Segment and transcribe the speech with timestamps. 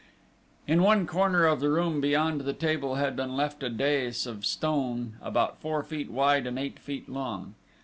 [0.65, 4.47] In one corner of the room beyond the table had been left a dais of
[4.47, 7.53] stone about four feet wide and eight feet long.